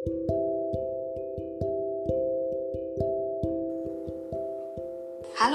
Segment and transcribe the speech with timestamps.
[0.00, 0.16] Halo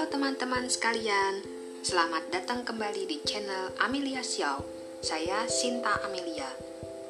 [0.05, 1.41] teman-teman sekalian,
[1.81, 4.61] selamat datang kembali di channel Amelia Xiao.
[5.01, 6.45] Saya Sinta Amelia.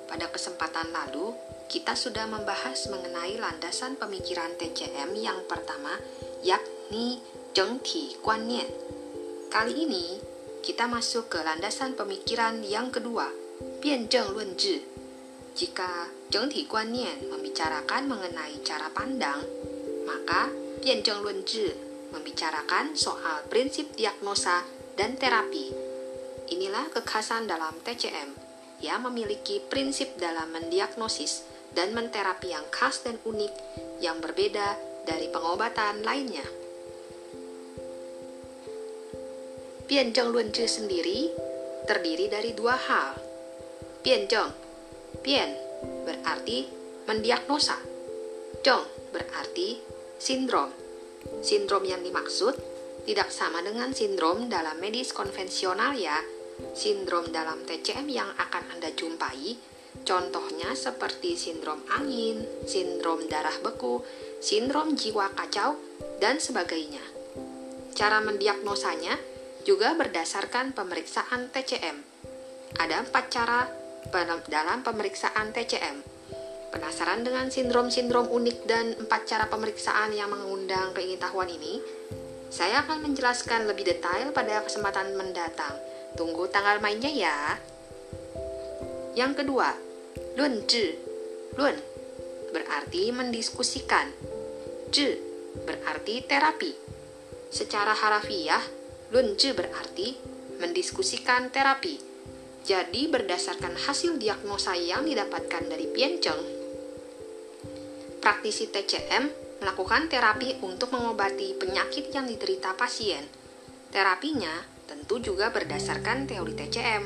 [0.07, 1.35] Pada kesempatan lalu,
[1.67, 5.92] kita sudah membahas mengenai landasan pemikiran TCM yang pertama,
[6.40, 7.20] yakni
[7.52, 8.72] Zhengti Guannian.
[9.52, 10.24] Kali ini,
[10.63, 13.28] kita masuk ke landasan pemikiran yang kedua,
[13.83, 14.96] Bianzheng Lunzhi.
[15.56, 19.39] Jika Zhengti Guannian membicarakan mengenai cara pandang,
[20.03, 20.52] maka
[20.84, 21.71] Bianzheng Lunzhi
[22.12, 24.67] membicarakan soal prinsip diagnosa
[24.99, 25.71] dan terapi.
[26.52, 28.35] Inilah kekhasan dalam TCM.
[28.84, 33.53] Ia memiliki prinsip dalam mendiagnosis dan menterapi yang khas dan unik
[34.03, 34.76] yang berbeda
[35.07, 36.43] dari pengobatan lainnya.
[39.87, 41.31] Bianzheng Lunzhi sendiri
[41.87, 43.15] terdiri dari dua hal.
[44.03, 44.64] Bianzheng,
[45.21, 45.51] bian
[46.03, 46.67] berarti
[47.05, 47.77] mendiagnosa.
[48.65, 48.83] Zheng
[49.13, 49.77] berarti
[50.17, 50.85] sindrom
[51.41, 52.53] Sindrom yang dimaksud
[53.05, 56.17] tidak sama dengan sindrom dalam medis konvensional ya.
[56.73, 59.59] Sindrom dalam TCM yang akan Anda jumpai,
[60.07, 64.02] contohnya seperti sindrom angin, sindrom darah beku,
[64.40, 65.75] sindrom jiwa kacau,
[66.18, 67.03] dan sebagainya.
[67.94, 69.20] Cara mendiagnosanya
[69.68, 71.97] juga berdasarkan pemeriksaan TCM.
[72.80, 73.68] Ada empat cara
[74.50, 76.16] dalam pemeriksaan TCM
[76.75, 81.80] Penasaran dengan sindrom-sindrom unik dan empat cara pemeriksaan yang mengundang pengetahuan ini?
[82.52, 85.72] Saya akan menjelaskan lebih detail pada kesempatan mendatang.
[86.20, 87.56] Tunggu tanggal mainnya ya.
[89.16, 89.72] Yang kedua,
[90.36, 91.00] lun zhi.
[91.56, 91.80] Lun
[92.52, 94.12] berarti mendiskusikan.
[94.92, 95.16] Zhi
[95.64, 96.75] berarti terapi.
[97.56, 98.64] Secara harafiah,
[99.16, 100.12] lun zhi berarti
[100.59, 102.15] mendiskusikan terapi.
[102.66, 106.42] Jadi berdasarkan hasil diagnosa yang didapatkan dari Piancheng,
[108.26, 109.30] praktisi TCM
[109.62, 113.22] melakukan terapi untuk mengobati penyakit yang diderita pasien.
[113.94, 114.50] Terapinya
[114.90, 117.04] tentu juga berdasarkan teori TCM.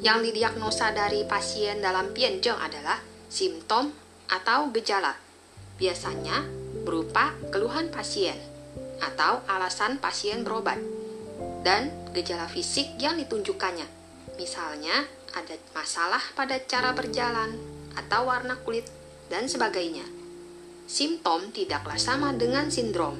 [0.00, 3.92] Yang didiagnosa dari pasien dalam Pianzheng adalah simptom
[4.32, 5.12] atau gejala.
[5.76, 6.40] Biasanya
[6.88, 8.40] berupa keluhan pasien
[9.04, 10.80] atau alasan pasien berobat
[11.64, 13.84] dan gejala fisik yang ditunjukkannya.
[14.38, 15.04] Misalnya,
[15.34, 17.58] ada masalah pada cara berjalan,
[17.98, 18.86] atau warna kulit,
[19.26, 20.06] dan sebagainya.
[20.86, 23.18] Simptom tidaklah sama dengan sindrom.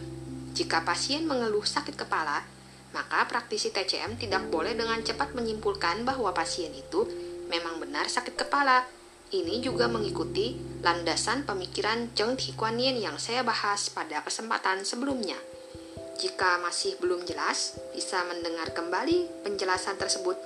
[0.54, 2.46] Jika pasien mengeluh sakit kepala,
[2.94, 7.02] maka praktisi TCM tidak boleh dengan cepat menyimpulkan bahwa pasien itu
[7.50, 8.86] memang benar sakit kepala.
[9.34, 10.54] Ini juga mengikuti
[10.86, 15.34] landasan pemikiran Zheng Tikuanien yang saya bahas pada kesempatan sebelumnya.
[16.14, 20.38] Jika masih belum jelas, bisa mendengar kembali penjelasan tersebut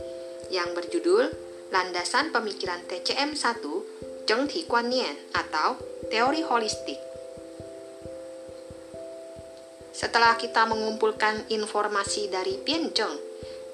[0.49, 1.29] yang berjudul
[1.69, 5.77] Landasan Pemikiran TCM 1 Zhengti Guannian atau
[6.09, 7.01] teori holistik.
[9.93, 13.19] Setelah kita mengumpulkan informasi dari Bianzheng,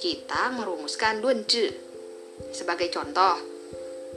[0.00, 1.68] kita merumuskan Lunzhi.
[2.50, 3.38] Sebagai contoh,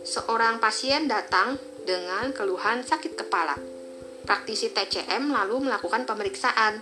[0.07, 3.59] seorang pasien datang dengan keluhan sakit kepala.
[4.27, 6.79] Praktisi TCM lalu melakukan pemeriksaan.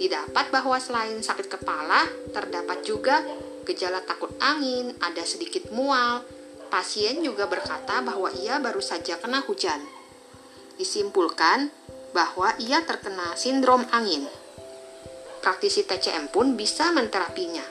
[0.00, 3.22] Didapat bahwa selain sakit kepala, terdapat juga
[3.64, 6.24] gejala takut angin, ada sedikit mual,
[6.74, 9.78] Pasien juga berkata bahwa ia baru saja kena hujan.
[10.74, 11.70] Disimpulkan
[12.10, 14.26] bahwa ia terkena sindrom angin.
[15.38, 17.62] Praktisi TCM pun bisa menterapinya.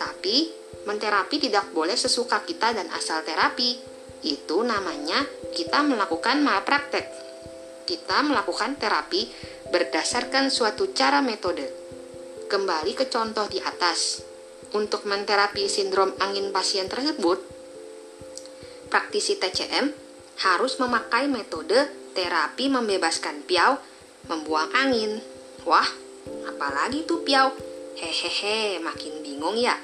[0.00, 0.48] Tapi,
[0.88, 3.76] menterapi tidak boleh sesuka kita dan asal terapi.
[4.24, 5.20] Itu namanya
[5.52, 7.12] kita melakukan malpraktek.
[7.84, 9.28] Kita melakukan terapi
[9.70, 11.62] berdasarkan suatu cara metode.
[12.50, 14.26] Kembali ke contoh di atas.
[14.70, 17.42] Untuk menterapi sindrom angin pasien tersebut,
[18.90, 19.90] praktisi TCM
[20.42, 23.78] harus memakai metode terapi membebaskan piau
[24.26, 25.22] membuang angin.
[25.66, 25.86] Wah,
[26.46, 27.54] apalagi tuh piau?
[27.98, 29.74] Hehehe, makin bingung ya.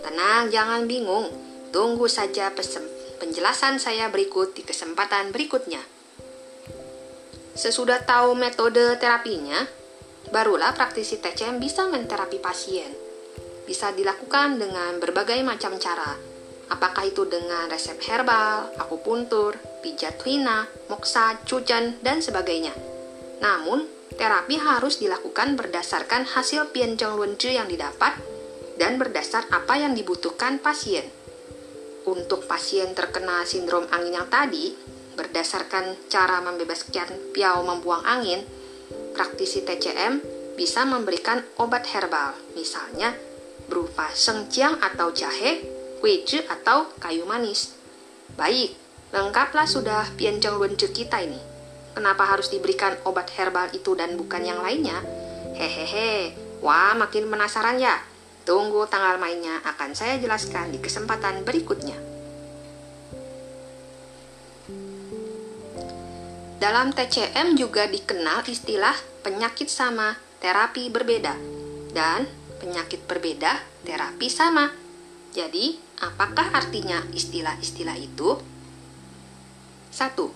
[0.00, 1.28] Tenang, jangan bingung.
[1.72, 2.52] Tunggu saja
[3.20, 5.95] penjelasan saya berikut di kesempatan berikutnya.
[7.56, 9.64] Sesudah tahu metode terapinya,
[10.28, 12.92] barulah praktisi TCM bisa menterapi pasien.
[13.64, 16.14] Bisa dilakukan dengan berbagai macam cara,
[16.66, 19.54] Apakah itu dengan resep herbal, akupuntur,
[19.86, 22.74] pijat hina, moksa, cucan, dan sebagainya.
[23.38, 23.86] Namun,
[24.18, 28.18] terapi harus dilakukan berdasarkan hasil pianzheng lunzi yang didapat
[28.82, 31.06] dan berdasar apa yang dibutuhkan pasien.
[32.02, 34.74] Untuk pasien terkena sindrom angin yang tadi,
[35.16, 38.44] berdasarkan cara membebaskan piau membuang angin,
[39.16, 40.20] praktisi TCM
[40.54, 43.16] bisa memberikan obat herbal, misalnya
[43.66, 47.72] berupa sengjiang atau jahe Kuici atau kayu manis.
[48.36, 48.76] Baik,
[49.14, 51.38] Lengkaplah sudah pianceng lunce kita ini.
[51.94, 54.98] Kenapa harus diberikan obat herbal itu dan bukan yang lainnya?
[55.54, 58.02] Hehehe, wah makin penasaran ya?
[58.42, 62.15] Tunggu tanggal mainnya akan saya jelaskan di kesempatan berikutnya.
[66.56, 71.36] Dalam TCM juga dikenal istilah penyakit sama, terapi berbeda,
[71.92, 72.24] dan
[72.58, 74.72] penyakit berbeda, terapi sama.
[75.36, 78.40] Jadi, apakah artinya istilah-istilah itu?
[79.92, 80.32] Satu,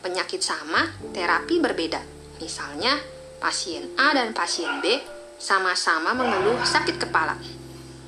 [0.00, 2.00] Penyakit sama, terapi berbeda.
[2.40, 2.96] Misalnya,
[3.36, 4.96] pasien A dan pasien B
[5.36, 7.36] sama-sama mengeluh sakit kepala.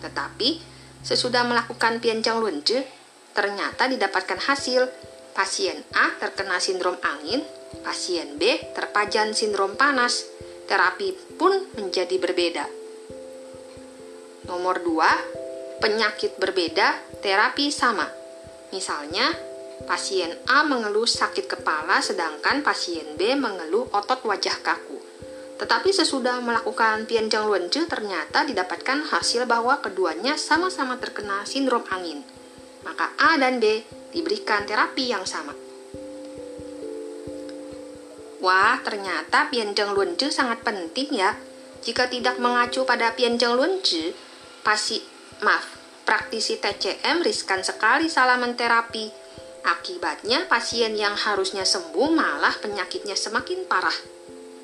[0.01, 0.57] Tetapi,
[1.05, 2.89] sesudah melakukan piancang lunce,
[3.37, 4.89] ternyata didapatkan hasil
[5.33, 7.41] pasien A terkena sindrom angin,
[7.81, 10.29] pasien B terpajan sindrom panas.
[10.63, 12.65] Terapi pun menjadi berbeda.
[14.49, 18.07] Nomor 2, penyakit berbeda, terapi sama.
[18.73, 19.35] Misalnya,
[19.85, 24.97] pasien A mengeluh sakit kepala sedangkan pasien B mengeluh otot wajah kaku.
[25.61, 32.25] Tetapi sesudah melakukan pianjang luenje ternyata didapatkan hasil bahwa keduanya sama-sama terkena sindrom angin.
[32.83, 33.83] Maka A dan B
[34.13, 35.55] diberikan terapi yang sama.
[38.43, 41.39] Wah, ternyata pianjang luenje sangat penting ya.
[41.83, 44.15] Jika tidak mengacu pada pianjang luenje,
[44.67, 44.99] pasti
[45.47, 49.23] maaf, praktisi TCM riskan sekali salah menterapi.
[49.63, 53.95] Akibatnya pasien yang harusnya sembuh malah penyakitnya semakin parah.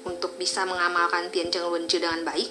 [0.03, 2.51] Untuk bisa mengamalkan Pianjeng Lunje dengan baik,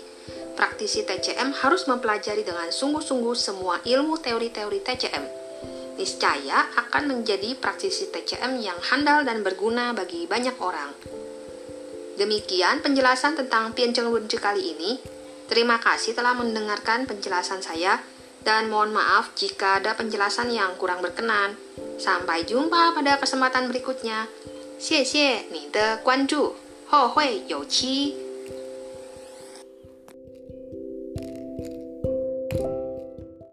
[0.55, 5.46] praktisi TCM harus mempelajari dengan sungguh-sungguh semua ilmu teori-teori TCM
[5.96, 10.90] Niscaya akan menjadi praktisi TCM yang handal dan berguna bagi banyak orang.
[12.16, 15.00] Demikian penjelasan tentang Pianjeng Lunje kali ini.
[15.48, 18.00] Terima kasih telah mendengarkan penjelasan saya
[18.42, 21.54] dan mohon maaf jika ada penjelasan yang kurang berkenan.
[22.00, 24.28] Sampai jumpa pada kesempatan berikutnya.
[24.82, 26.56] 谢谢你的关注。
[26.88, 28.25] 后会有期。